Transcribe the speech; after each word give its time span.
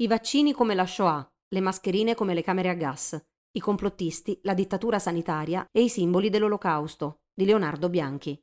I 0.00 0.06
vaccini 0.06 0.54
come 0.54 0.74
la 0.74 0.86
Shoah, 0.86 1.30
le 1.48 1.60
mascherine 1.60 2.14
come 2.14 2.32
le 2.32 2.42
camere 2.42 2.70
a 2.70 2.74
gas, 2.74 3.22
i 3.52 3.60
complottisti, 3.60 4.40
la 4.44 4.54
dittatura 4.54 4.98
sanitaria 4.98 5.66
e 5.70 5.82
i 5.82 5.90
simboli 5.90 6.30
dell'Olocausto 6.30 7.18
di 7.34 7.44
Leonardo 7.44 7.90
Bianchi. 7.90 8.40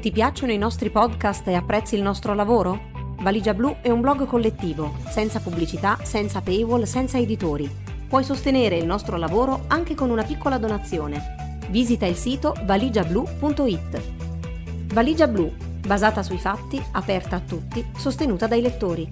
Ti 0.00 0.12
piacciono 0.12 0.52
i 0.52 0.58
nostri 0.58 0.90
podcast 0.90 1.48
e 1.48 1.54
apprezzi 1.54 1.94
il 1.94 2.02
nostro 2.02 2.34
lavoro? 2.34 2.78
Valigia 3.22 3.54
Blu 3.54 3.78
è 3.80 3.88
un 3.88 4.02
blog 4.02 4.26
collettivo, 4.26 4.94
senza 5.08 5.40
pubblicità, 5.40 6.04
senza 6.04 6.42
paywall, 6.42 6.82
senza 6.82 7.16
editori. 7.16 7.70
Puoi 8.06 8.22
sostenere 8.22 8.76
il 8.76 8.84
nostro 8.84 9.16
lavoro 9.16 9.64
anche 9.68 9.94
con 9.94 10.10
una 10.10 10.24
piccola 10.24 10.58
donazione. 10.58 11.56
Visita 11.70 12.04
il 12.04 12.16
sito 12.16 12.54
valigiablu.it. 12.64 14.92
Valigia 14.92 15.26
Blu 15.26 15.68
basata 15.90 16.22
sui 16.22 16.38
fatti, 16.38 16.80
aperta 16.92 17.34
a 17.34 17.40
tutti, 17.40 17.84
sostenuta 17.96 18.46
dai 18.46 18.60
lettori. 18.60 19.08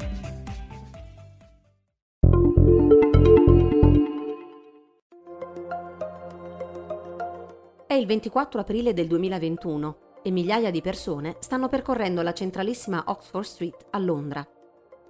È 7.84 7.94
il 7.94 8.06
24 8.06 8.60
aprile 8.60 8.92
del 8.92 9.08
2021 9.08 9.96
e 10.22 10.30
migliaia 10.30 10.70
di 10.70 10.80
persone 10.80 11.34
stanno 11.40 11.66
percorrendo 11.66 12.22
la 12.22 12.32
centralissima 12.32 13.02
Oxford 13.06 13.44
Street 13.44 13.86
a 13.90 13.98
Londra. 13.98 14.46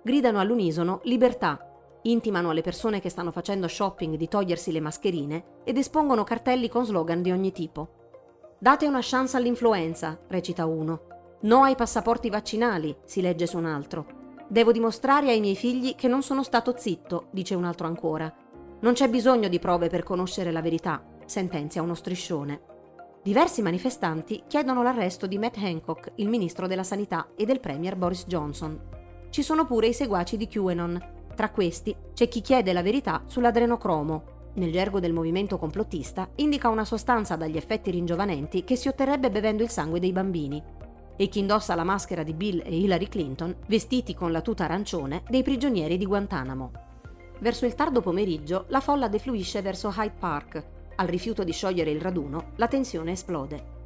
Gridano 0.03 0.41
all'unisono 0.41 1.01
libertà, 1.03 1.71
intimano 2.05 2.49
alle 2.49 2.63
persone 2.63 2.99
che 2.99 3.11
stanno 3.11 3.31
facendo 3.31 3.69
shopping 3.69 4.17
di 4.17 4.27
togliersi 4.27 4.73
le 4.73 4.81
mascherine 4.81 5.45
ed 5.65 5.77
espongono 5.77 6.25
cartelli 6.25 6.71
con 6.71 6.87
slogan 6.87 7.21
di 7.21 7.31
ogni 7.31 7.53
tipo. 7.53 8.57
Date 8.59 8.87
una 8.87 9.01
chance 9.03 9.37
all'influenza, 9.37 10.19
recita 10.29 10.65
uno. 10.65 11.08
No 11.41 11.63
ai 11.63 11.77
passaporti 11.77 12.31
vaccinali, 12.31 12.97
si 13.05 13.21
legge 13.21 13.47
su 13.47 13.59
un 13.59 13.67
altro. 13.67 14.07
Devo 14.49 14.73
dimostrare 14.73 15.31
ai 15.31 15.39
miei 15.39 15.55
figli 15.55 15.95
che 15.95 16.09
non 16.09 16.21
sono 16.21 16.43
stato 16.43 16.75
zitto, 16.77 17.29
dice 17.31 17.55
un 17.55 17.63
altro 17.63 17.87
ancora. 17.87 18.33
Non 18.81 18.95
c'è 18.95 19.09
bisogno 19.09 19.47
di 19.47 19.61
prove 19.61 19.89
per 19.89 20.03
conoscere 20.03 20.51
la 20.51 20.61
verità, 20.61 21.01
sentenzia 21.27 21.81
uno 21.81 21.95
striscione. 21.95 22.61
Diversi 23.23 23.63
manifestanti 23.63 24.43
chiedono 24.49 24.83
l'arresto 24.83 25.29
di 25.29 25.39
Matt 25.39 25.59
Hancock, 25.59 26.11
il 26.17 26.29
ministro 26.29 26.67
della 26.67 26.83
sanità, 26.83 27.29
e 27.37 27.45
del 27.45 27.61
premier 27.61 27.95
Boris 27.95 28.27
Johnson. 28.27 28.77
Ci 29.31 29.43
sono 29.43 29.65
pure 29.65 29.87
i 29.87 29.95
seguaci 29.95 30.37
di 30.37 30.49
QAnon. 30.49 31.13
Tra 31.37 31.51
questi 31.51 31.95
c'è 32.15 32.27
chi 32.27 32.41
chiede 32.41 32.73
la 32.73 32.83
verità 32.83 33.23
sull'adrenocromo. 33.27 34.37
Nel 34.55 34.73
gergo 34.73 34.99
del 34.99 35.13
movimento 35.13 35.57
complottista 35.57 36.29
indica 36.37 36.69
una 36.69 36.85
sostanza 36.85 37.37
dagli 37.37 37.57
effetti 37.57 37.93
ringiovanenti 37.93 38.65
che 38.65 38.75
si 38.75 38.89
otterrebbe 38.89 39.31
bevendo 39.31 39.63
il 39.63 39.69
sangue 39.69 40.01
dei 40.01 40.11
bambini 40.11 40.61
e 41.21 41.29
chi 41.29 41.41
indossa 41.41 41.75
la 41.75 41.83
maschera 41.83 42.23
di 42.23 42.33
Bill 42.33 42.63
e 42.65 42.79
Hillary 42.79 43.09
Clinton, 43.09 43.55
vestiti 43.67 44.15
con 44.15 44.31
la 44.31 44.41
tuta 44.41 44.65
arancione, 44.65 45.25
dei 45.29 45.43
prigionieri 45.43 45.99
di 45.99 46.07
Guantanamo. 46.07 46.71
Verso 47.41 47.67
il 47.67 47.75
tardo 47.75 48.01
pomeriggio 48.01 48.67
la 48.69 48.81
folla 48.81 49.09
defluisce 49.09 49.61
verso 49.61 49.93
Hyde 49.95 50.15
Park. 50.17 50.65
Al 50.95 51.09
rifiuto 51.09 51.43
di 51.43 51.53
sciogliere 51.53 51.91
il 51.91 52.01
raduno, 52.01 52.53
la 52.55 52.69
tensione 52.69 53.13
esplode. 53.13 53.77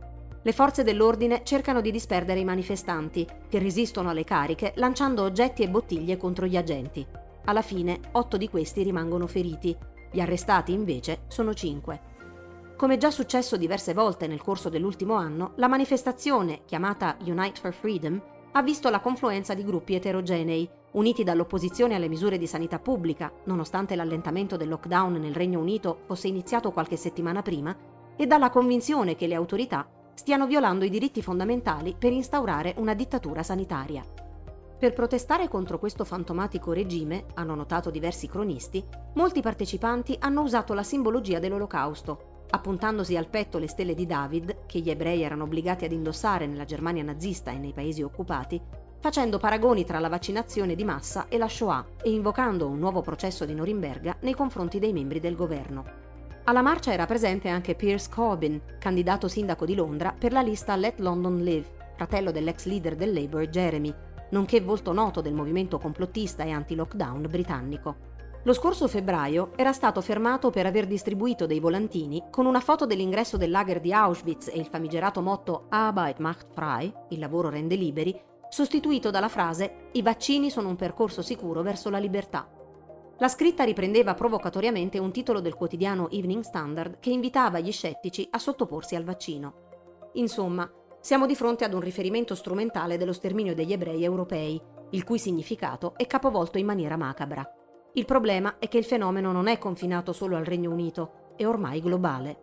Le 0.43 0.53
forze 0.53 0.83
dell'ordine 0.83 1.41
cercano 1.43 1.81
di 1.81 1.91
disperdere 1.91 2.41
i 2.41 2.45
manifestanti, 2.45 3.27
che 3.49 3.59
resistono 3.59 4.11
alle 4.11 4.25
cariche 4.25 4.73
lanciando 4.77 5.23
oggetti 5.23 5.63
e 5.63 5.71
bottiglie 5.71 6.19
contro 6.19 6.47
gli 6.47 6.57
agenti. 6.57 7.07
Alla 7.45 7.63
fine, 7.63 7.99
otto 8.13 8.37
di 8.37 8.51
questi 8.51 8.83
rimangono 8.83 9.27
feriti. 9.27 9.75
Gli 10.11 10.21
arrestati, 10.21 10.73
invece, 10.73 11.23
sono 11.29 11.55
cinque. 11.55 12.11
Come 12.77 12.97
già 12.97 13.11
successo 13.11 13.56
diverse 13.56 13.95
volte 13.95 14.27
nel 14.27 14.42
corso 14.42 14.69
dell'ultimo 14.69 15.15
anno, 15.15 15.53
la 15.56 15.69
manifestazione, 15.69 16.62
chiamata 16.65 17.17
Unite 17.25 17.61
for 17.61 17.73
Freedom, 17.73 18.20
ha 18.53 18.62
visto 18.62 18.91
la 18.91 19.01
confluenza 19.01 19.55
di 19.55 19.64
gruppi 19.64 19.95
eterogenei, 19.95 20.69
uniti 20.92 21.23
dall'opposizione 21.23 21.95
alle 21.95 22.09
misure 22.09 22.39
di 22.39 22.47
sanità 22.47 22.79
pubblica, 22.79 23.33
nonostante 23.45 23.95
l'allentamento 23.95 24.56
del 24.56 24.69
lockdown 24.69 25.12
nel 25.14 25.34
Regno 25.34 25.61
Unito 25.61 26.01
fosse 26.07 26.29
iniziato 26.29 26.73
qualche 26.73 26.97
settimana 26.97 27.41
prima, 27.41 27.74
e 28.17 28.27
dalla 28.27 28.51
convinzione 28.51 29.14
che 29.14 29.27
le 29.27 29.35
autorità 29.35 29.89
stiano 30.14 30.47
violando 30.47 30.85
i 30.85 30.91
diritti 30.91 31.23
fondamentali 31.23 31.95
per 31.98 32.13
instaurare 32.13 32.74
una 32.79 32.95
dittatura 32.95 33.42
sanitaria. 33.42 34.05
Per 34.79 34.92
protestare 34.92 35.48
contro 35.48 35.79
questo 35.79 36.05
fantomatico 36.05 36.73
regime, 36.73 37.27
hanno 37.35 37.55
notato 37.55 37.91
diversi 37.91 38.27
cronisti, 38.27 38.85
molti 39.14 39.41
partecipanti 39.41 40.17
hanno 40.18 40.42
usato 40.42 40.74
la 40.74 40.83
simbologia 40.83 41.39
dell'olocausto, 41.39 42.32
appuntandosi 42.55 43.17
al 43.17 43.29
petto 43.29 43.58
le 43.58 43.67
stelle 43.67 43.95
di 43.95 44.07
David, 44.07 44.67
che 44.67 44.80
gli 44.80 44.90
ebrei 44.90 45.23
erano 45.23 45.45
obbligati 45.45 45.85
ad 45.86 45.92
indossare 45.92 46.46
nella 46.46 46.67
Germania 46.67 47.02
nazista 47.02 47.51
e 47.51 47.58
nei 47.58 47.73
paesi 47.73 48.02
occupati, 48.02 48.61
facendo 49.01 49.39
paragoni 49.39 49.85
tra 49.85 49.98
la 49.98 50.08
vaccinazione 50.08 50.74
di 50.74 50.85
massa 50.85 51.27
e 51.29 51.39
la 51.39 51.48
Shoah 51.48 51.85
e 52.02 52.11
invocando 52.11 52.68
un 52.68 52.79
nuovo 52.79 53.01
processo 53.01 53.45
di 53.45 53.55
Norimberga 53.55 54.18
nei 54.20 54.35
confronti 54.35 54.79
dei 54.79 54.92
membri 54.92 55.18
del 55.18 55.35
governo. 55.35 55.85
Alla 56.45 56.62
marcia 56.62 56.92
era 56.92 57.07
presente 57.07 57.48
anche 57.48 57.74
Pierce 57.74 58.11
Corbyn, 58.11 58.61
candidato 58.79 59.29
sindaco 59.29 59.64
di 59.64 59.74
Londra 59.74 60.14
per 60.17 60.33
la 60.33 60.42
lista 60.42 60.77
Let 60.77 61.01
London 61.01 61.39
Live, 61.39 61.68
fratello 61.96 62.30
dell'ex 62.30 62.67
leader 62.67 62.96
del 62.96 63.12
Labour 63.12 63.48
Jeremy, 63.48 63.95
nonché 64.30 64.61
volto 64.61 64.92
noto 64.92 65.20
del 65.20 65.35
movimento 65.35 65.79
complottista 65.79 66.42
e 66.45 66.51
anti-lockdown 66.51 67.27
britannico. 67.29 68.11
Lo 68.45 68.55
scorso 68.55 68.89
febbraio 68.89 69.53
era 69.55 69.73
stato 69.73 70.01
fermato 70.01 70.51
per 70.51 70.67
aver 70.67 70.89
distribuito 70.89 71.47
dei 71.47 71.61
volantini 71.61 72.25
con 72.29 72.45
una 72.45 72.58
foto 72.58 72.86
dell'ingresso 72.86 73.36
del 73.36 73.53
lager 73.53 73.79
di 73.79 73.92
Auschwitz 73.92 74.48
e 74.48 74.58
il 74.58 74.67
famigerato 74.67 75.20
motto 75.20 75.67
Arbeit 75.69 76.19
macht 76.19 76.48
frei, 76.53 76.92
il 77.11 77.20
lavoro 77.20 77.51
rende 77.51 77.77
liberi, 77.77 78.20
sostituito 78.48 79.11
dalla 79.11 79.29
frase 79.29 79.91
I 79.92 80.03
vaccini 80.03 80.51
sono 80.51 80.69
un 80.69 80.75
percorso 80.75 81.23
sicuro 81.23 81.63
verso 81.63 81.89
la 81.89 81.98
libertà. 81.98 82.51
La 83.19 83.29
scritta 83.29 83.63
riprendeva 83.63 84.14
provocatoriamente 84.14 84.98
un 84.98 85.13
titolo 85.13 85.39
del 85.39 85.55
quotidiano 85.55 86.11
Evening 86.11 86.42
Standard 86.42 86.98
che 86.98 87.11
invitava 87.11 87.61
gli 87.61 87.70
scettici 87.70 88.27
a 88.29 88.39
sottoporsi 88.39 88.97
al 88.97 89.05
vaccino. 89.05 90.11
Insomma, 90.14 90.69
siamo 91.01 91.27
di 91.27 91.36
fronte 91.36 91.64
ad 91.64 91.74
un 91.74 91.80
riferimento 91.80 92.35
strumentale 92.35 92.98
dello 92.98 93.13
sterminio 93.13 93.55
degli 93.55 93.73
ebrei 93.73 94.03
europei, 94.03 94.61
il 94.91 95.05
cui 95.05 95.20
significato 95.20 95.95
è 95.97 96.09
capovolto 96.09 96.59
in 96.59 96.67
maniera 96.67 96.97
macabra. 96.97 97.48
Il 97.95 98.07
problema 98.07 98.55
è 98.58 98.69
che 98.69 98.79
il 98.79 98.85
fenomeno 98.85 99.33
non 99.33 99.48
è 99.48 99.58
confinato 99.58 100.14
solo 100.14 100.36
al 100.36 100.47
Regno 100.47 100.70
Unito, 100.70 101.35
è 101.36 101.45
ormai 101.45 101.83
globale. 101.83 102.36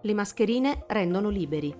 Le 0.00 0.14
mascherine 0.14 0.84
rendono 0.86 1.28
liberi. 1.28 1.74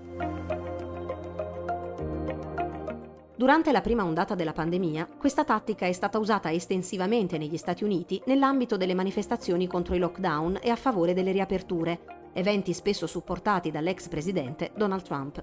Durante 3.35 3.73
la 3.73 3.81
prima 3.81 4.05
ondata 4.05 4.35
della 4.35 4.53
pandemia, 4.53 5.09
questa 5.17 5.45
tattica 5.45 5.87
è 5.87 5.93
stata 5.93 6.19
usata 6.19 6.53
estensivamente 6.53 7.39
negli 7.39 7.57
Stati 7.57 7.85
Uniti 7.85 8.21
nell'ambito 8.27 8.77
delle 8.77 8.95
manifestazioni 8.95 9.67
contro 9.67 9.95
i 9.95 9.99
lockdown 9.99 10.59
e 10.61 10.69
a 10.69 10.77
favore 10.77 11.15
delle 11.15 11.33
riaperture, 11.33 12.31
eventi 12.35 12.75
spesso 12.75 13.07
supportati 13.07 13.71
dall'ex 13.71 14.09
presidente 14.09 14.73
Donald 14.77 15.03
Trump. 15.05 15.43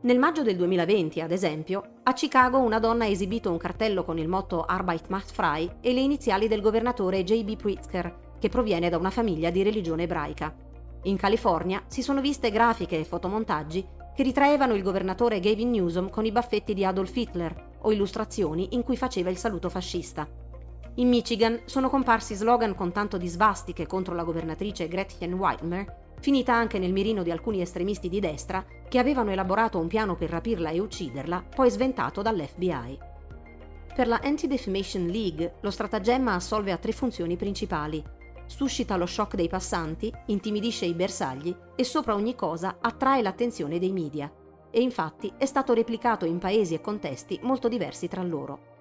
Nel 0.00 0.20
maggio 0.20 0.44
del 0.44 0.54
2020, 0.54 1.20
ad 1.20 1.32
esempio, 1.32 1.82
a 2.04 2.12
Chicago 2.12 2.58
una 2.58 2.78
donna 2.78 3.02
ha 3.02 3.08
esibito 3.08 3.50
un 3.50 3.56
cartello 3.56 4.04
con 4.04 4.16
il 4.16 4.28
motto 4.28 4.62
Arbeit 4.64 5.08
macht 5.08 5.32
frei 5.32 5.68
e 5.80 5.92
le 5.92 5.98
iniziali 5.98 6.46
del 6.46 6.60
governatore 6.60 7.24
J.B. 7.24 7.56
Pritzker, 7.56 8.36
che 8.38 8.48
proviene 8.48 8.90
da 8.90 8.96
una 8.96 9.10
famiglia 9.10 9.50
di 9.50 9.64
religione 9.64 10.04
ebraica. 10.04 10.54
In 11.02 11.16
California 11.16 11.82
si 11.88 12.02
sono 12.02 12.20
viste 12.20 12.52
grafiche 12.52 12.96
e 12.96 13.04
fotomontaggi 13.04 13.84
che 14.14 14.22
ritraevano 14.22 14.74
il 14.74 14.84
governatore 14.84 15.40
Gavin 15.40 15.70
Newsom 15.70 16.10
con 16.10 16.24
i 16.24 16.30
baffetti 16.30 16.74
di 16.74 16.84
Adolf 16.84 17.16
Hitler 17.16 17.70
o 17.80 17.90
illustrazioni 17.90 18.74
in 18.76 18.84
cui 18.84 18.96
faceva 18.96 19.30
il 19.30 19.36
saluto 19.36 19.68
fascista. 19.68 20.28
In 20.94 21.08
Michigan 21.08 21.62
sono 21.64 21.90
comparsi 21.90 22.36
slogan 22.36 22.76
con 22.76 22.92
tanto 22.92 23.16
di 23.16 23.26
svastiche 23.26 23.86
contro 23.86 24.14
la 24.14 24.22
governatrice 24.22 24.86
Gretchen 24.86 25.32
Whitmer 25.32 26.06
finita 26.20 26.54
anche 26.54 26.78
nel 26.78 26.92
mirino 26.92 27.22
di 27.22 27.30
alcuni 27.30 27.60
estremisti 27.60 28.08
di 28.08 28.20
destra 28.20 28.64
che 28.88 28.98
avevano 28.98 29.30
elaborato 29.30 29.78
un 29.78 29.86
piano 29.86 30.16
per 30.16 30.30
rapirla 30.30 30.70
e 30.70 30.80
ucciderla, 30.80 31.44
poi 31.54 31.70
sventato 31.70 32.22
dall'FBI. 32.22 32.98
Per 33.94 34.06
la 34.06 34.20
Anti-Defamation 34.22 35.06
League 35.06 35.54
lo 35.60 35.70
stratagemma 35.70 36.34
assolve 36.34 36.72
a 36.72 36.76
tre 36.76 36.92
funzioni 36.92 37.36
principali. 37.36 38.02
Suscita 38.46 38.96
lo 38.96 39.06
shock 39.06 39.34
dei 39.34 39.48
passanti, 39.48 40.12
intimidisce 40.26 40.86
i 40.86 40.94
bersagli 40.94 41.54
e 41.74 41.84
sopra 41.84 42.14
ogni 42.14 42.34
cosa 42.34 42.78
attrae 42.80 43.22
l'attenzione 43.22 43.78
dei 43.78 43.92
media. 43.92 44.32
E 44.70 44.80
infatti 44.80 45.32
è 45.36 45.46
stato 45.46 45.74
replicato 45.74 46.24
in 46.24 46.38
paesi 46.38 46.74
e 46.74 46.80
contesti 46.80 47.40
molto 47.42 47.68
diversi 47.68 48.08
tra 48.08 48.22
loro. 48.22 48.76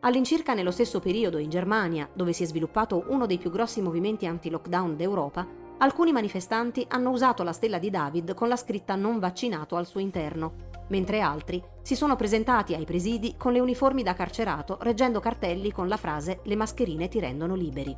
All'incirca 0.00 0.54
nello 0.54 0.70
stesso 0.70 1.00
periodo 1.00 1.38
in 1.38 1.50
Germania, 1.50 2.08
dove 2.12 2.32
si 2.32 2.44
è 2.44 2.46
sviluppato 2.46 3.06
uno 3.08 3.26
dei 3.26 3.38
più 3.38 3.50
grossi 3.50 3.80
movimenti 3.80 4.26
anti-lockdown 4.26 4.96
d'Europa, 4.96 5.46
alcuni 5.78 6.12
manifestanti 6.12 6.84
hanno 6.88 7.10
usato 7.10 7.42
la 7.42 7.52
stella 7.52 7.78
di 7.78 7.90
David 7.90 8.34
con 8.34 8.48
la 8.48 8.56
scritta 8.56 8.94
non 8.94 9.18
vaccinato 9.18 9.76
al 9.76 9.86
suo 9.86 10.00
interno, 10.00 10.54
mentre 10.88 11.20
altri 11.20 11.62
si 11.82 11.94
sono 11.94 12.16
presentati 12.16 12.74
ai 12.74 12.84
presidi 12.84 13.34
con 13.36 13.52
le 13.52 13.60
uniformi 13.60 14.02
da 14.02 14.14
carcerato 14.14 14.78
reggendo 14.80 15.20
cartelli 15.20 15.70
con 15.72 15.88
la 15.88 15.96
frase 15.96 16.40
le 16.44 16.56
mascherine 16.56 17.08
ti 17.08 17.20
rendono 17.20 17.54
liberi. 17.54 17.96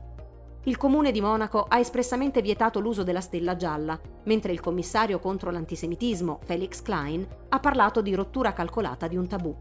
Il 0.65 0.77
comune 0.77 1.11
di 1.11 1.23
Monaco 1.23 1.65
ha 1.67 1.79
espressamente 1.79 2.43
vietato 2.43 2.81
l'uso 2.81 3.03
della 3.03 3.23
stella 3.23 3.57
gialla, 3.57 3.99
mentre 4.25 4.53
il 4.53 4.61
commissario 4.61 5.19
contro 5.19 5.51
l'antisemitismo, 5.51 6.41
Felix 6.45 6.83
Klein, 6.83 7.27
ha 7.49 7.61
parlato 7.61 8.03
di 8.03 8.15
rottura 8.15 8.53
calcolata 8.53 9.09
di 9.09 9.17
un 9.17 9.27
tabù. 9.27 9.57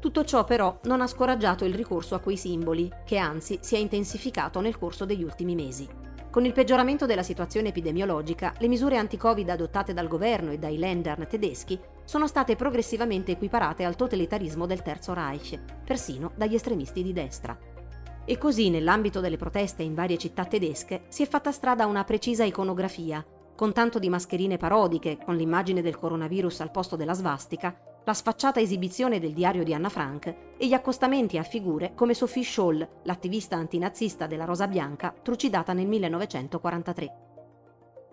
Tutto 0.00 0.24
ciò 0.24 0.42
però 0.42 0.80
non 0.84 1.00
ha 1.00 1.06
scoraggiato 1.06 1.64
il 1.64 1.74
ricorso 1.74 2.16
a 2.16 2.18
quei 2.18 2.36
simboli, 2.36 2.90
che 3.04 3.18
anzi 3.18 3.58
si 3.62 3.76
è 3.76 3.78
intensificato 3.78 4.60
nel 4.60 4.76
corso 4.76 5.04
degli 5.04 5.22
ultimi 5.22 5.54
mesi. 5.54 6.05
Con 6.36 6.44
il 6.44 6.52
peggioramento 6.52 7.06
della 7.06 7.22
situazione 7.22 7.68
epidemiologica, 7.68 8.52
le 8.58 8.68
misure 8.68 8.98
anti-Covid 8.98 9.48
adottate 9.48 9.94
dal 9.94 10.06
governo 10.06 10.50
e 10.50 10.58
dai 10.58 10.76
Ländern 10.76 11.26
tedeschi 11.26 11.80
sono 12.04 12.26
state 12.26 12.56
progressivamente 12.56 13.32
equiparate 13.32 13.84
al 13.84 13.96
totalitarismo 13.96 14.66
del 14.66 14.82
Terzo 14.82 15.14
Reich, 15.14 15.58
persino 15.82 16.32
dagli 16.36 16.54
estremisti 16.54 17.02
di 17.02 17.14
destra. 17.14 17.58
E 18.26 18.36
così, 18.36 18.68
nell'ambito 18.68 19.20
delle 19.20 19.38
proteste 19.38 19.82
in 19.82 19.94
varie 19.94 20.18
città 20.18 20.44
tedesche, 20.44 21.04
si 21.08 21.22
è 21.22 21.26
fatta 21.26 21.52
strada 21.52 21.86
una 21.86 22.04
precisa 22.04 22.44
iconografia, 22.44 23.24
con 23.54 23.72
tanto 23.72 23.98
di 23.98 24.10
mascherine 24.10 24.58
parodiche, 24.58 25.16
con 25.16 25.36
l'immagine 25.36 25.80
del 25.80 25.96
coronavirus 25.96 26.60
al 26.60 26.70
posto 26.70 26.96
della 26.96 27.14
svastica, 27.14 27.95
la 28.06 28.14
sfacciata 28.14 28.60
esibizione 28.60 29.18
del 29.18 29.32
diario 29.32 29.64
di 29.64 29.74
Anna 29.74 29.88
Frank 29.88 30.26
e 30.56 30.66
gli 30.68 30.74
accostamenti 30.74 31.38
a 31.38 31.42
figure 31.42 31.92
come 31.96 32.14
Sophie 32.14 32.44
Scholl, 32.44 32.88
l'attivista 33.02 33.56
antinazista 33.56 34.28
della 34.28 34.44
Rosa 34.44 34.68
Bianca, 34.68 35.12
trucidata 35.20 35.72
nel 35.72 35.88
1943. 35.88 37.16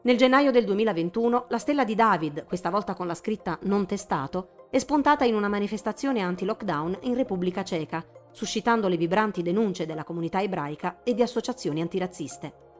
Nel 0.02 0.18
gennaio 0.18 0.50
del 0.50 0.66
2021 0.66 1.46
la 1.48 1.60
stella 1.60 1.84
di 1.84 1.94
David, 1.94 2.46
questa 2.46 2.72
volta 2.72 2.96
con 2.96 3.06
la 3.06 3.14
scritta 3.14 3.60
non 3.64 3.86
testato, 3.86 4.68
è 4.72 4.80
spuntata 4.80 5.26
in 5.26 5.36
una 5.36 5.48
manifestazione 5.48 6.22
anti-lockdown 6.22 6.98
in 7.02 7.14
Repubblica 7.14 7.64
Ceca, 7.64 8.04
suscitando 8.32 8.88
le 8.88 8.98
vibranti 8.98 9.44
denunce 9.44 9.86
della 9.86 10.04
comunità 10.04 10.42
ebraica 10.42 11.04
e 11.04 11.14
di 11.14 11.22
associazioni 11.22 11.82
antirazziste. 11.82 12.73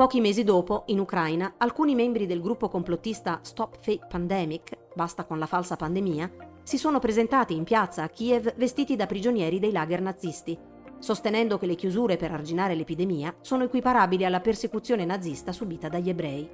Pochi 0.00 0.22
mesi 0.22 0.44
dopo, 0.44 0.84
in 0.86 0.98
Ucraina, 0.98 1.56
alcuni 1.58 1.94
membri 1.94 2.24
del 2.24 2.40
gruppo 2.40 2.70
complottista 2.70 3.40
Stop 3.42 3.76
Fake 3.82 4.06
Pandemic, 4.08 4.74
basta 4.94 5.24
con 5.24 5.38
la 5.38 5.44
falsa 5.44 5.76
pandemia, 5.76 6.30
si 6.62 6.78
sono 6.78 6.98
presentati 6.98 7.54
in 7.54 7.64
piazza 7.64 8.02
a 8.02 8.08
Kiev 8.08 8.54
vestiti 8.56 8.96
da 8.96 9.04
prigionieri 9.04 9.58
dei 9.58 9.72
lager 9.72 10.00
nazisti, 10.00 10.58
sostenendo 10.98 11.58
che 11.58 11.66
le 11.66 11.74
chiusure 11.74 12.16
per 12.16 12.32
arginare 12.32 12.74
l'epidemia 12.74 13.34
sono 13.42 13.64
equiparabili 13.64 14.24
alla 14.24 14.40
persecuzione 14.40 15.04
nazista 15.04 15.52
subita 15.52 15.90
dagli 15.90 16.08
ebrei. 16.08 16.48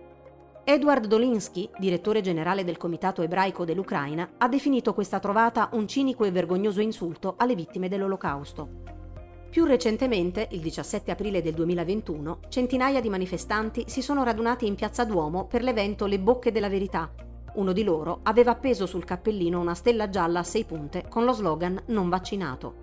Edward 0.64 1.06
Dolinsky, 1.06 1.70
direttore 1.78 2.22
generale 2.22 2.64
del 2.64 2.76
Comitato 2.76 3.22
ebraico 3.22 3.64
dell'Ucraina, 3.64 4.28
ha 4.38 4.48
definito 4.48 4.92
questa 4.92 5.20
trovata 5.20 5.68
un 5.74 5.86
cinico 5.86 6.24
e 6.24 6.32
vergognoso 6.32 6.80
insulto 6.80 7.34
alle 7.36 7.54
vittime 7.54 7.88
dell'Olocausto. 7.88 8.85
Più 9.56 9.64
recentemente, 9.64 10.48
il 10.50 10.60
17 10.60 11.10
aprile 11.10 11.40
del 11.40 11.54
2021, 11.54 12.40
centinaia 12.50 13.00
di 13.00 13.08
manifestanti 13.08 13.84
si 13.86 14.02
sono 14.02 14.22
radunati 14.22 14.66
in 14.66 14.74
Piazza 14.74 15.02
Duomo 15.06 15.46
per 15.46 15.62
l'evento 15.62 16.04
Le 16.04 16.20
Bocche 16.20 16.52
della 16.52 16.68
Verità. 16.68 17.10
Uno 17.54 17.72
di 17.72 17.82
loro 17.82 18.20
aveva 18.24 18.50
appeso 18.50 18.84
sul 18.84 19.06
cappellino 19.06 19.58
una 19.58 19.72
stella 19.72 20.10
gialla 20.10 20.40
a 20.40 20.42
sei 20.42 20.64
punte 20.64 21.06
con 21.08 21.24
lo 21.24 21.32
slogan 21.32 21.84
Non 21.86 22.10
vaccinato. 22.10 22.74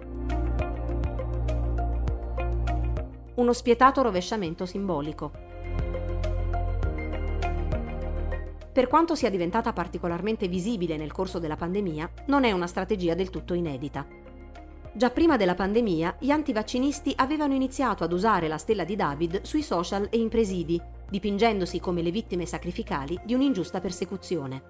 Uno 3.36 3.54
spietato 3.54 4.02
rovesciamento 4.02 4.66
simbolico. 4.66 5.32
Per 8.74 8.88
quanto 8.88 9.14
sia 9.14 9.30
diventata 9.30 9.74
particolarmente 9.74 10.48
visibile 10.48 10.98
nel 10.98 11.12
corso 11.12 11.38
della 11.38 11.56
pandemia, 11.56 12.10
non 12.26 12.46
è 12.46 12.52
una 12.52 12.66
strategia 12.66 13.14
del 13.14 13.30
tutto 13.30 13.54
inedita. 13.54 14.23
Già 14.96 15.10
prima 15.10 15.38
della 15.38 15.56
pandemia, 15.56 16.18
gli 16.20 16.30
antivaccinisti 16.30 17.14
avevano 17.16 17.56
iniziato 17.56 18.04
ad 18.04 18.14
usare 18.14 18.48
la 18.48 18.60
stella 18.60 18.84
di 18.84 18.96
David 18.96 19.42
sui 19.42 19.64
social 19.64 20.08
e 20.12 20.20
in 20.20 20.30
presidi, 20.30 20.80
dipingendosi 21.10 21.80
come 21.80 22.04
le 22.04 22.12
vittime 22.12 22.46
sacrificali 22.46 23.20
di 23.26 23.34
un'ingiusta 23.34 23.80
persecuzione. 23.80 24.62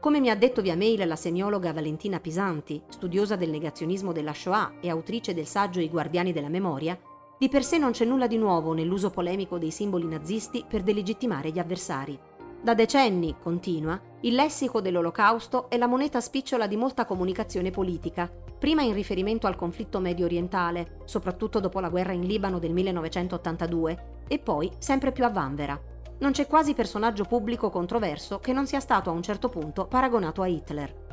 Come 0.00 0.18
mi 0.18 0.30
ha 0.30 0.34
detto 0.34 0.62
via 0.62 0.76
mail 0.76 1.06
la 1.06 1.14
semiologa 1.14 1.74
Valentina 1.74 2.20
Pisanti, 2.20 2.80
studiosa 2.88 3.36
del 3.36 3.50
negazionismo 3.50 4.12
della 4.12 4.32
Shoah 4.32 4.76
e 4.80 4.88
autrice 4.88 5.34
del 5.34 5.46
saggio 5.46 5.80
I 5.80 5.90
guardiani 5.90 6.32
della 6.32 6.48
memoria, 6.48 6.98
di 7.38 7.50
per 7.50 7.62
sé 7.62 7.76
non 7.76 7.90
c'è 7.90 8.06
nulla 8.06 8.26
di 8.26 8.38
nuovo 8.38 8.72
nell'uso 8.72 9.10
polemico 9.10 9.58
dei 9.58 9.70
simboli 9.70 10.06
nazisti 10.06 10.64
per 10.66 10.82
delegittimare 10.82 11.50
gli 11.50 11.58
avversari. 11.58 12.18
Da 12.62 12.74
decenni, 12.74 13.36
continua, 13.40 13.98
il 14.20 14.34
lessico 14.34 14.82
dell'Olocausto 14.82 15.70
è 15.70 15.78
la 15.78 15.86
moneta 15.86 16.20
spicciola 16.20 16.66
di 16.66 16.76
molta 16.76 17.06
comunicazione 17.06 17.70
politica, 17.70 18.30
prima 18.58 18.82
in 18.82 18.92
riferimento 18.92 19.46
al 19.46 19.56
conflitto 19.56 19.98
medio 19.98 20.26
orientale, 20.26 20.98
soprattutto 21.06 21.58
dopo 21.58 21.80
la 21.80 21.88
guerra 21.88 22.12
in 22.12 22.26
Libano 22.26 22.58
del 22.58 22.74
1982, 22.74 24.24
e 24.28 24.38
poi 24.38 24.70
sempre 24.76 25.10
più 25.10 25.24
a 25.24 25.30
vanvera. 25.30 25.80
Non 26.18 26.32
c'è 26.32 26.46
quasi 26.46 26.74
personaggio 26.74 27.24
pubblico 27.24 27.70
controverso 27.70 28.40
che 28.40 28.52
non 28.52 28.66
sia 28.66 28.80
stato 28.80 29.08
a 29.08 29.14
un 29.14 29.22
certo 29.22 29.48
punto 29.48 29.86
paragonato 29.86 30.42
a 30.42 30.46
Hitler. 30.46 31.08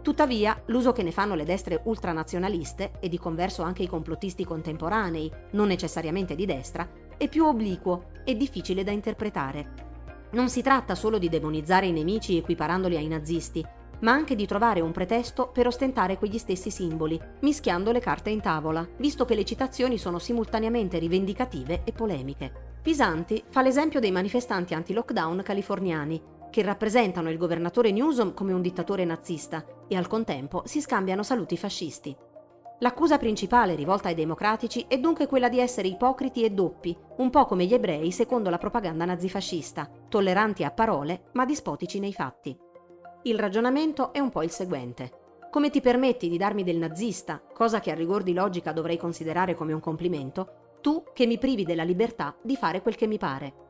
Tuttavia, 0.00 0.58
l'uso 0.68 0.92
che 0.92 1.02
ne 1.02 1.12
fanno 1.12 1.34
le 1.34 1.44
destre 1.44 1.82
ultranazionaliste, 1.84 2.92
e 2.98 3.10
di 3.10 3.18
converso 3.18 3.60
anche 3.60 3.82
i 3.82 3.88
complottisti 3.88 4.42
contemporanei, 4.42 5.30
non 5.50 5.66
necessariamente 5.66 6.34
di 6.34 6.46
destra, 6.46 6.88
è 7.18 7.28
più 7.28 7.44
obliquo 7.44 8.04
e 8.24 8.34
difficile 8.38 8.84
da 8.84 8.90
interpretare. 8.90 9.87
Non 10.30 10.50
si 10.50 10.60
tratta 10.60 10.94
solo 10.94 11.16
di 11.18 11.28
demonizzare 11.28 11.86
i 11.86 11.92
nemici 11.92 12.36
equiparandoli 12.36 12.96
ai 12.96 13.08
nazisti, 13.08 13.64
ma 14.00 14.12
anche 14.12 14.34
di 14.34 14.46
trovare 14.46 14.80
un 14.80 14.92
pretesto 14.92 15.48
per 15.48 15.66
ostentare 15.66 16.18
quegli 16.18 16.38
stessi 16.38 16.70
simboli, 16.70 17.20
mischiando 17.40 17.92
le 17.92 18.00
carte 18.00 18.30
in 18.30 18.40
tavola, 18.40 18.86
visto 18.98 19.24
che 19.24 19.34
le 19.34 19.44
citazioni 19.44 19.96
sono 19.96 20.18
simultaneamente 20.18 20.98
rivendicative 20.98 21.82
e 21.84 21.92
polemiche. 21.92 22.76
Pisanti 22.82 23.42
fa 23.48 23.62
l'esempio 23.62 24.00
dei 24.00 24.12
manifestanti 24.12 24.74
anti-lockdown 24.74 25.42
californiani, 25.42 26.22
che 26.50 26.62
rappresentano 26.62 27.30
il 27.30 27.38
governatore 27.38 27.90
Newsom 27.90 28.34
come 28.34 28.52
un 28.52 28.62
dittatore 28.62 29.04
nazista 29.04 29.64
e 29.88 29.96
al 29.96 30.06
contempo 30.06 30.62
si 30.64 30.80
scambiano 30.80 31.22
saluti 31.22 31.56
fascisti. 31.56 32.16
L'accusa 32.80 33.18
principale 33.18 33.74
rivolta 33.74 34.06
ai 34.06 34.14
democratici 34.14 34.84
è 34.86 34.98
dunque 34.98 35.26
quella 35.26 35.48
di 35.48 35.58
essere 35.58 35.88
ipocriti 35.88 36.44
e 36.44 36.50
doppi, 36.50 36.96
un 37.16 37.28
po' 37.28 37.44
come 37.44 37.64
gli 37.64 37.74
ebrei 37.74 38.12
secondo 38.12 38.50
la 38.50 38.58
propaganda 38.58 39.04
nazifascista, 39.04 39.90
tolleranti 40.08 40.62
a 40.62 40.70
parole 40.70 41.24
ma 41.32 41.44
dispotici 41.44 41.98
nei 41.98 42.12
fatti. 42.12 42.56
Il 43.22 43.36
ragionamento 43.36 44.12
è 44.12 44.20
un 44.20 44.30
po' 44.30 44.44
il 44.44 44.50
seguente. 44.50 45.10
Come 45.50 45.70
ti 45.70 45.80
permetti 45.80 46.28
di 46.28 46.36
darmi 46.36 46.62
del 46.62 46.76
nazista, 46.76 47.42
cosa 47.52 47.80
che 47.80 47.90
a 47.90 47.94
rigor 47.94 48.22
di 48.22 48.32
logica 48.32 48.70
dovrei 48.70 48.96
considerare 48.96 49.56
come 49.56 49.72
un 49.72 49.80
complimento, 49.80 50.76
tu 50.80 51.02
che 51.12 51.26
mi 51.26 51.38
privi 51.38 51.64
della 51.64 51.82
libertà 51.82 52.36
di 52.40 52.54
fare 52.54 52.80
quel 52.80 52.94
che 52.94 53.08
mi 53.08 53.18
pare? 53.18 53.66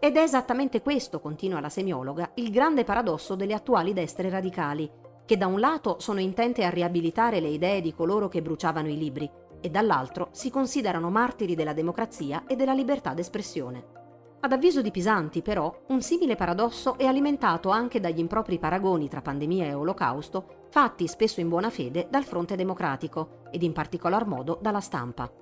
Ed 0.00 0.16
è 0.16 0.20
esattamente 0.20 0.82
questo, 0.82 1.18
continua 1.18 1.60
la 1.60 1.70
semiologa, 1.70 2.32
il 2.34 2.50
grande 2.50 2.84
paradosso 2.84 3.36
delle 3.36 3.54
attuali 3.54 3.94
destre 3.94 4.28
radicali, 4.28 4.90
che 5.24 5.36
da 5.36 5.46
un 5.46 5.60
lato 5.60 5.96
sono 5.98 6.20
intente 6.20 6.64
a 6.64 6.70
riabilitare 6.70 7.40
le 7.40 7.48
idee 7.48 7.80
di 7.80 7.94
coloro 7.94 8.28
che 8.28 8.42
bruciavano 8.42 8.88
i 8.88 8.98
libri 8.98 9.30
e 9.60 9.70
dall'altro 9.70 10.28
si 10.32 10.50
considerano 10.50 11.10
martiri 11.10 11.54
della 11.54 11.72
democrazia 11.72 12.44
e 12.46 12.54
della 12.56 12.74
libertà 12.74 13.14
d'espressione. 13.14 14.02
Ad 14.40 14.52
avviso 14.52 14.82
di 14.82 14.90
Pisanti, 14.90 15.40
però, 15.40 15.74
un 15.88 16.02
simile 16.02 16.36
paradosso 16.36 16.98
è 16.98 17.06
alimentato 17.06 17.70
anche 17.70 17.98
dagli 17.98 18.18
impropri 18.18 18.58
paragoni 18.58 19.08
tra 19.08 19.22
pandemia 19.22 19.64
e 19.64 19.72
olocausto, 19.72 20.66
fatti 20.68 21.06
spesso 21.06 21.40
in 21.40 21.48
buona 21.48 21.70
fede 21.70 22.08
dal 22.10 22.24
fronte 22.24 22.54
democratico 22.54 23.44
ed 23.50 23.62
in 23.62 23.72
particolar 23.72 24.26
modo 24.26 24.58
dalla 24.60 24.80
stampa. 24.80 25.32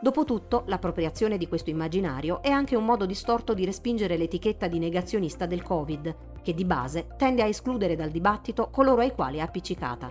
Dopotutto, 0.00 0.64
l'appropriazione 0.66 1.38
di 1.38 1.46
questo 1.46 1.70
immaginario 1.70 2.42
è 2.42 2.50
anche 2.50 2.74
un 2.74 2.84
modo 2.84 3.06
distorto 3.06 3.54
di 3.54 3.64
respingere 3.64 4.16
l'etichetta 4.16 4.66
di 4.66 4.80
negazionista 4.80 5.46
del 5.46 5.62
Covid, 5.62 6.37
che 6.48 6.54
di 6.54 6.64
base 6.64 7.08
tende 7.18 7.42
a 7.42 7.46
escludere 7.46 7.94
dal 7.94 8.08
dibattito 8.08 8.70
coloro 8.70 9.02
ai 9.02 9.12
quali 9.12 9.36
è 9.36 9.40
appiccicata. 9.40 10.10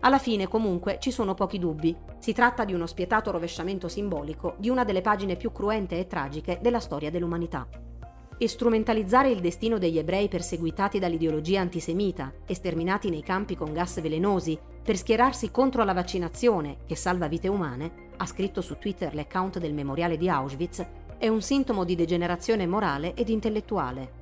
Alla 0.00 0.16
fine, 0.16 0.48
comunque, 0.48 0.96
ci 0.98 1.10
sono 1.10 1.34
pochi 1.34 1.58
dubbi. 1.58 1.94
Si 2.18 2.32
tratta 2.32 2.64
di 2.64 2.72
uno 2.72 2.86
spietato 2.86 3.30
rovesciamento 3.30 3.86
simbolico 3.86 4.54
di 4.56 4.70
una 4.70 4.82
delle 4.82 5.02
pagine 5.02 5.36
più 5.36 5.52
cruente 5.52 5.98
e 5.98 6.06
tragiche 6.06 6.58
della 6.62 6.80
storia 6.80 7.10
dell'umanità. 7.10 7.68
E 8.38 8.48
strumentalizzare 8.48 9.28
il 9.28 9.40
destino 9.40 9.76
degli 9.76 9.98
ebrei 9.98 10.28
perseguitati 10.28 10.98
dall'ideologia 10.98 11.60
antisemita 11.60 12.32
e 12.46 12.54
sterminati 12.54 13.10
nei 13.10 13.22
campi 13.22 13.54
con 13.54 13.74
gas 13.74 14.00
velenosi 14.00 14.58
per 14.82 14.96
schierarsi 14.96 15.50
contro 15.50 15.84
la 15.84 15.92
vaccinazione 15.92 16.78
che 16.86 16.96
salva 16.96 17.28
vite 17.28 17.48
umane, 17.48 18.08
ha 18.16 18.24
scritto 18.24 18.62
su 18.62 18.78
Twitter 18.78 19.14
l'account 19.14 19.58
del 19.58 19.74
memoriale 19.74 20.16
di 20.16 20.30
Auschwitz, 20.30 20.86
è 21.18 21.28
un 21.28 21.42
sintomo 21.42 21.84
di 21.84 21.94
degenerazione 21.94 22.66
morale 22.66 23.12
ed 23.14 23.28
intellettuale. 23.28 24.21